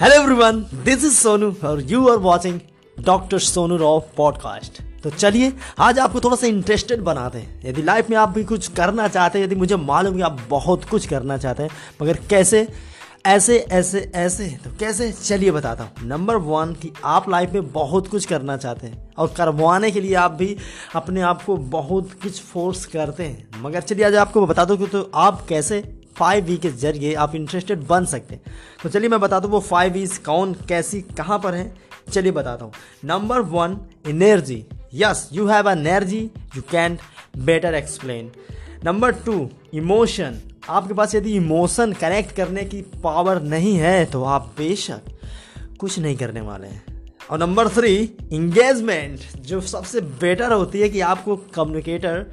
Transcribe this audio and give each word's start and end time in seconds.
Hello 0.00 0.14
everyone 0.14 0.60
this 0.84 1.04
is 1.04 1.14
Sonu 1.14 1.52
और 1.64 1.80
you 1.82 2.08
are 2.08 2.16
watching 2.16 2.60
doctor 2.98 3.38
Sonu 3.38 3.76
Rao 3.76 3.98
podcast 4.16 4.80
तो 5.02 5.10
चलिए, 5.10 5.52
आज 5.78 5.98
आपको 5.98 6.20
थोड़ा 6.20 6.36
सा 6.36 6.46
इंटरेस्टेड 6.46 7.00
बनाते 7.00 7.38
हैं। 7.38 7.68
यदि 7.68 7.82
लाइफ 7.82 8.10
में 8.10 8.16
आप 8.16 8.28
भी 8.28 8.44
कुछ 8.44 8.68
करना 8.68 9.08
चाहते 9.08 9.38
हैं, 9.38 9.46
यदि 9.46 9.54
मुझे 9.54 9.76
मालूम 9.76 10.16
कि 10.16 10.22
आप 10.22 10.40
बहुत 10.50 10.84
कुछ 10.84 11.06
करना 11.06 11.36
चाहते 11.36 11.62
हैं, 11.62 11.70
मगर 12.02 12.18
कैसे, 12.30 12.66
ऐसे 13.26 13.58
ऐसे 13.58 14.10
ऐसे 14.14 14.48
तो 14.64 14.70
कैसे? 14.80 15.12
चलिए 15.12 15.50
बताता 15.50 15.84
हूँ। 15.84 16.08
नंबर 16.08 16.36
वन 16.36 16.72
कि 16.72 16.92
आप 17.04 17.28
लाइफ 17.30 17.52
में 17.52 17.70
बहुत 17.72 18.08
कुछ 18.08 18.24
करना 18.24 18.56
चाहते 18.56 18.86
हैं, 18.86 19.14
और 19.18 19.34
करवाने 19.36 19.90
के 19.90 20.00
लिए 20.00 20.14
आप 20.14 20.32
भी 20.32 20.56
अपने 20.94 21.20
आप 21.22 21.42
को 21.42 21.56
बहुत 21.56 22.12
कुछ 22.22 22.40
फोर्स 22.42 22.86
करते 22.86 23.22
हैं। 23.22 23.62
मगर 23.62 23.80
चलिए, 23.80 24.04
आज 24.04 24.14
आपको 24.16 24.46
बता 24.46 24.64
दो 24.64 24.76
कि 24.76 24.86
तो 24.86 25.10
आप 25.14 25.46
कैसे 25.48 25.99
फाइव 26.20 26.44
वी 26.44 26.56
के 26.56 26.70
ज़रिए 26.70 27.14
आप 27.16 27.34
इंटरेस्टेड 27.34 27.86
बन 27.86 28.04
सकते 28.06 28.34
हैं। 28.34 28.54
तो 28.82 28.88
चलिए 28.88 29.08
मैं 29.08 29.20
बता 29.20 29.38
दूँ 29.40 29.50
वो 29.50 29.60
फाइव 29.62 29.92
वीज 29.92 30.16
कौन, 30.18 30.54
कैसी, 30.68 31.00
कहाँ 31.16 31.38
पर 31.38 31.54
है। 31.54 31.72
चलिए 32.12 32.32
बताता 32.32 32.64
हूँ। 32.64 32.72
Number 33.04 33.40
one 33.50 33.78
energy 34.08 34.64
yes 34.94 35.28
you 35.32 35.46
have 35.46 35.68
energy 35.70 36.18
you 36.56 36.62
can 36.70 36.98
better 37.38 37.74
explain 37.74 38.30
number 38.84 39.12
two 39.24 39.48
emotion 39.74 40.40
आपके 40.68 40.94
पास 40.94 41.14
यदि 41.14 41.34
इमोशन 41.36 41.92
कनेक्ट 41.92 42.34
करने 42.36 42.64
की 42.64 42.80
पावर 43.02 43.40
नहीं 43.42 43.74
है 43.76 44.04
तो 44.06 44.22
आप 44.26 44.52
बेशक 44.58 45.00
कुछ 45.80 45.98
नहीं 45.98 46.16
करने 46.16 46.40
वाले 46.40 46.66
हैं। 46.66 46.82
और 47.30 47.38
नंबर 47.38 47.68
थ्री 47.68 47.94
इंगेजमेंट 48.32 49.20
जो 49.42 49.60
सबसे 49.60 50.00
बेटर 50.00 50.52
होती 50.52 50.80
है 50.80 50.88
कि 50.88 51.00
आपको 51.02 51.36
कम्युनिकेटर 51.54 52.24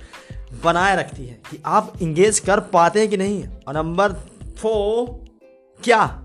बनाए 0.64 0.96
रखती 0.98 1.26
है 1.26 1.40
कि 1.52 1.62
आप 1.66 1.94
इंगेज 2.02 2.40
कर 2.40 2.60
पाते 2.60 3.00
हैं 3.00 3.10
कि 3.10 3.18
नहीं 3.18 3.44
और 3.68 3.74
नंबर 3.74 4.14
फोर 4.58 5.28
क्या? 5.84 6.24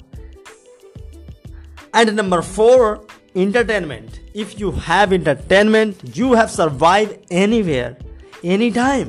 And 1.96 2.10
number 2.10 2.41
four 2.41 3.07
entertainment 3.37 4.37
if 4.37 4.52
you 4.59 4.71
have 4.71 5.13
entertainment 5.13 5.96
you 6.16 6.35
have 6.35 6.46
survive 6.46 7.16
anywhere 7.63 7.96
any 8.45 8.71
time 8.71 9.09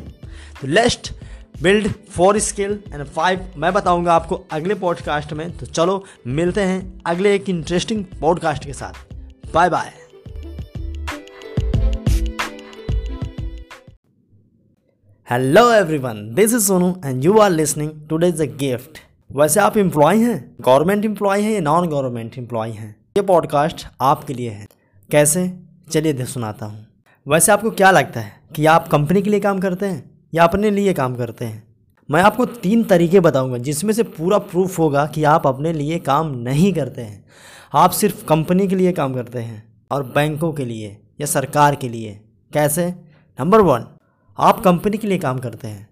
तो 0.62 0.68
लेस्ट 0.68 1.14
build 1.62 1.94
four 2.09 2.40
skill 2.40 2.80
and 2.94 3.06
five 3.06 3.54
मैं 3.58 3.74
बताऊँगा 3.74 4.14
आपको 4.14 4.46
अगले 4.52 4.76
पॉडकास्ट 4.76 5.34
में। 5.34 5.58
तो 5.58 5.66
चलो, 5.66 6.06
मिलते 6.28 6.62
हैं 6.62 7.02
अगले 7.06 7.36
एक 7.36 7.50
इंटरेस्टिंग 7.50 8.06
पॉडकास्ट 8.06 8.66
के 8.66 8.74
साथ। 8.74 8.94
Bye 9.54 9.70
bye 9.70 10.03
hello 15.32 15.72
everyone 15.72 16.18
this 16.34 16.54
is 16.54 16.64
Sonu 16.64 16.96
and 17.06 17.26
you 17.26 17.38
are 17.38 17.52
listening 17.52 17.92
today 18.10 18.28
is 18.28 18.44
a 18.44 18.46
gift 18.46 18.98
वैसे 19.32 19.60
आप 19.60 19.78
एम्प्लॉय 19.78 20.18
हैं? 20.18 20.56
गवर्नमेंट 20.62 21.06
एम्प्लॉय 21.06 21.42
हैं 21.42 21.52
या 21.52 21.60
नॉन 21.60 21.88
गवर्नमेंट 21.88 22.38
एम्प्लॉय 22.38 22.70
हैं? 22.70 22.96
ये 23.18 23.22
पॉडकास्ट 23.22 23.88
आपके 24.02 24.34
लिए 24.34 24.50
है। 24.50 24.68
कैसे? 25.12 25.54
चलिए 25.92 26.14
दे 26.14 26.26
सुनाता 26.26 26.66
हूँ। 26.66 26.86
वैसे 27.28 27.52
आपको 27.52 27.72
क्या 27.72 27.92
लगता 27.92 28.20
है 28.20 28.32
कि 28.56 28.66
आप 28.66 28.88
कंपनी 28.88 29.22
के 29.22 29.30
लिए 29.30 29.40
काम 29.40 29.60
करते 29.60 29.86
हैं 29.86 30.12
या 30.34 30.44
अपने 30.44 30.72
लिए 30.72 30.94
काम 30.94 31.16
करते 31.16 31.46
हैं? 31.46 31.64
मैं 32.12 32.22
आपको 32.22 32.46
तीन 32.46 32.84
तरीके 32.84 33.20
बताऊँगा 33.20 33.58
जिसमें 33.58 33.94
से 33.94 34.04
पूरा 34.04 34.38
प्रूफ 34.38 34.80
होगा 34.80 35.06
कि 35.06 35.24
आप 35.24 35.48
अपने 35.48 35.74
लिए 35.74 36.00
काम 36.00 36.36
नहीं 36.36 36.74
करते 36.74 37.02
हैं। 37.02 37.26
आप 37.74 37.92
सिर्फ़ 37.92 38.26
कंपनी 38.26 38.68
के 38.68 38.76
लिए 38.76 38.92
काम 38.92 39.14
करते 39.14 39.40
हैं 39.40 39.64
और 39.92 40.04
बैंकों 40.04 40.54
के 40.54 40.66
लिए 40.66 40.98
या 41.22 41.26
सरकार 41.26 41.76
के 41.76 41.90
लिए। 41.90 42.20
कैसे? 42.54 42.94
नंबर 43.40 43.62
वन 43.62 43.86
आप 44.38 44.59
कंपनी 44.59 44.98
के 44.98 45.08
लिए 45.08 45.17
काम 45.17 45.39
करते 45.39 45.67
हैं। 45.67 45.89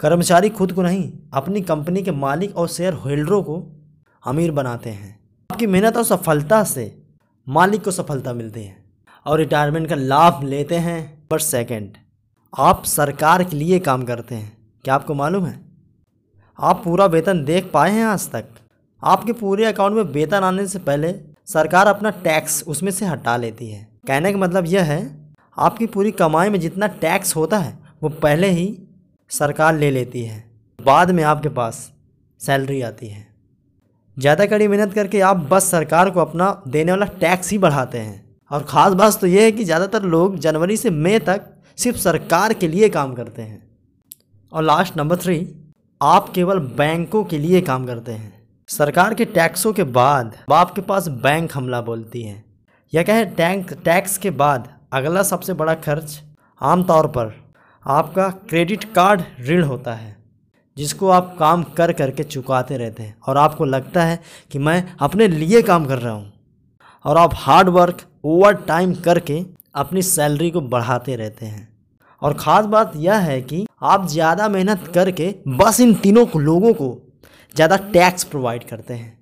कर्मचारी 0.00 0.48
खुद 0.48 0.72
को 0.72 0.82
नहीं, 0.82 1.12
अपनी 1.34 1.60
कंपनी 1.60 2.02
के 2.02 2.10
मालिक 2.10 2.56
और 2.56 2.68
शेयर 2.68 2.92
होल्डरों 2.92 3.42
को 3.42 3.82
अमीर 4.26 4.50
बनाते 4.50 4.90
हैं। 4.90 5.20
आपकी 5.50 5.66
मेहनत 5.66 5.96
और 5.96 6.04
सफलता 6.04 6.64
से 6.64 7.02
मालिक 7.48 7.84
को 7.84 7.90
सफलता 7.90 8.32
मिलती 8.32 8.64
है 8.64 8.84
और 9.26 9.38
रिटायरमेंट 9.38 9.88
का 9.88 9.94
लाभ 9.94 10.42
लेते 10.44 10.74
हैं 10.74 11.28
पर 11.28 11.38
सेकंड 11.38 11.96
आप 12.58 12.84
सरकार 12.84 13.44
के 13.44 13.56
लिए 13.56 13.78
काम 13.78 14.04
करते 14.04 14.34
हैं। 14.34 14.56
क्या 14.84 14.94
आपको 14.94 15.14
मालूम 15.14 15.46
है? 15.46 15.60
आप 16.60 16.84
पूरा 16.84 17.06
वेतन 17.06 17.44
देख 17.44 17.70
पाए 17.74 17.90
हैं 17.90 18.04
आज 18.04 18.30
तक। 18.30 18.44
आपके 19.04 19.32
पूरे 19.32 19.64
अकाउंट 19.64 19.94
में 19.94 20.02
वेतन 20.02 20.44
आने 20.44 20.66
से 20.66 20.78
पहले 20.78 21.14
सरकार 21.46 21.86
अपना 21.86 22.10
टैक्स 22.10 22.64
उसमें 22.66 22.92
से 22.92 23.06
हटा 23.06 23.36
लेती 23.36 23.68
है। 23.68 23.88
कहने 24.06 24.32
का 24.32 24.38
मतलब 24.38 24.66
यह 24.66 24.84
है 24.84 25.19
आपकी 25.56 25.86
पूरी 25.86 26.10
कमाई 26.12 26.50
में 26.50 26.58
जितना 26.60 26.86
टैक्स 27.00 27.34
होता 27.36 27.58
है, 27.58 27.78
वो 28.02 28.08
पहले 28.08 28.50
ही 28.50 28.78
सरकार 29.30 29.76
ले 29.76 29.90
लेती 29.90 30.22
है। 30.24 30.44
बाद 30.78 31.10
में 31.10 31.22
आपके 31.24 31.48
पास 31.50 31.90
सैलरी 32.40 32.80
आती 32.82 33.08
है। 33.08 33.26
ज़्यादा 34.16 34.46
कड़ी 34.46 34.68
मेहनत 34.68 34.92
करके 34.94 35.20
आप 35.22 35.36
बस 35.50 35.70
सरकार 35.70 36.10
को 36.10 36.20
अपना 36.20 36.50
देने 36.68 36.92
वाला 36.92 37.06
टैक्स 37.20 37.50
ही 37.50 37.58
बढ़ाते 37.58 37.98
हैं। 37.98 38.24
और 38.50 38.62
ख़ास 38.62 38.92
बात 38.94 39.20
तो 39.20 39.26
ये 39.26 39.44
है 39.44 39.52
कि 39.52 39.64
ज़्यादातर 39.64 40.02
लोग 40.04 40.38
जनवरी 40.38 40.76
से 40.76 40.90
मई 40.90 41.18
तक 41.20 41.46
सिर्फ़ 41.78 41.98
सरकार 41.98 42.52
के 42.52 42.68
लिए 42.68 42.88
काम 42.88 43.14
करते 43.14 43.42
हैं। 43.42 43.62
और 44.52 44.62
लास्ट 44.62 44.96
नंबर 44.96 45.16
थ्री 45.16 45.46
आप 46.00 46.28
केवल 46.28 46.58
बैंकों 46.76 47.24
के 47.24 47.38
लिए 47.38 47.60
काम 47.60 47.86
करते 47.86 48.12
हैं। 48.12 48.32
सरकार 48.68 49.14
के 49.14 49.24
टैक्सों 49.26 49.72
के 49.72 49.84
बाद 49.84 50.36
आपके 50.52 50.80
पास 50.82 51.08
बैंक 51.22 51.52
हमला 51.54 51.80
बोलती 51.82 52.22
है। 52.22 52.44
या 52.92 53.02
कहें 53.02 53.34
टैंक, 53.34 53.72
टैक्स 53.74 54.18
के 54.18 54.30
बाद 54.32 54.68
अगला 54.92 55.22
सबसे 55.22 55.52
बड़ा 55.54 55.74
खर्च 55.76 56.18
आमतौर 56.60 57.06
पर 57.08 57.32
आपका 57.86 58.28
क्रेडिट 58.48 58.84
कार्ड 58.94 59.20
ऋण 59.48 59.62
होता 59.62 59.92
है, 59.94 60.16
जिसको 60.76 61.08
आप 61.08 61.34
काम 61.38 61.62
कर 61.76 61.92
करके 61.92 62.22
चुकाते 62.24 62.76
रहते 62.76 63.02
हैं 63.02 63.16
और 63.28 63.36
आपको 63.36 63.64
लगता 63.64 64.04
है 64.04 64.18
कि 64.50 64.58
मैं 64.58 64.82
अपने 65.00 65.28
लिए 65.28 65.60
काम 65.62 65.86
कर 65.86 65.98
रहा 65.98 66.12
हूँ। 66.12 66.32
और 67.04 67.18
आप 67.18 67.34
हार्ड 67.36 67.68
वर्क 67.68 68.00
ओवर 68.24 68.54
टाइम 68.64 68.94
करके 68.96 69.40
अपनी 69.74 70.02
सैलरी 70.02 70.50
को 70.50 70.60
बढ़ाते 70.62 71.16
रहते 71.16 71.46
हैं। 71.46 71.68
और 72.22 72.34
ख़ास 72.34 72.64
बात 72.66 72.92
यह 72.96 73.18
है 73.20 73.40
कि 73.42 73.66
आप 73.84 74.06
ज़्यादा 74.08 74.48
मेहनत 74.48 74.90
करके 74.94 75.34
बस 75.48 75.80
इन 75.80 75.94
तीनों 75.96 76.26
लोगों 76.36 76.72
को 76.74 76.90
ज़्यादा 77.54 77.76
टैक्स 77.92 78.24
प्रोवाइड 78.24 78.64
करते 78.64 78.94
हैं 78.94 79.18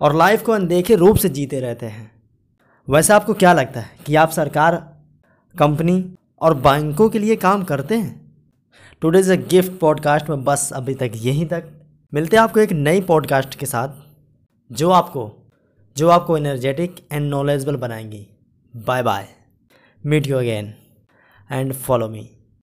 और 0.00 0.16
लाइफ 0.16 0.42
को 0.42 0.52
अनदेखे 0.52 0.94
रूप 0.96 1.16
से 1.16 1.28
जीते 1.30 1.60
रहते 1.60 1.86
हैं। 1.86 2.10
वैसे 2.88 3.12
आपको 3.12 3.34
क्या 3.34 3.52
लगता 3.52 3.80
है 3.80 3.98
कि 4.06 4.14
आप 4.16 4.30
सरकार 4.30 4.76
कंपनी 5.58 6.14
और 6.40 6.54
बैंकों 6.54 7.08
के 7.08 7.18
लिए 7.18 7.36
काम 7.36 7.64
करते 7.64 7.96
हैं। 7.98 8.44
टुडेज 9.00 9.30
अ 9.30 9.34
गिफ्ट 9.34 9.78
पॉडकास्ट 9.78 10.30
में 10.30 10.44
बस 10.44 10.70
अभी 10.72 10.94
तक 10.94 11.12
यहीं 11.14 11.46
तक। 11.46 11.68
मिलते 12.14 12.36
हैं 12.36 12.44
आपको 12.44 12.60
एक 12.60 12.72
नई 12.72 13.00
पॉडकास्ट 13.00 13.54
के 13.54 13.66
साथ, 13.66 13.88
जो 14.72 14.90
आपको 14.90 15.32
जो 15.96 16.08
आपको 16.08 16.36
energetic 16.36 17.06
and 17.12 17.30
knowledgeable 17.30 17.76
बनाएँगी। 17.76 18.26
Bye 18.76 19.02
bye 19.02 19.28
meet 20.06 20.26
you 20.26 20.36
again 20.36 20.74
and 21.52 21.72
follow 21.72 22.08
me. 22.08 22.37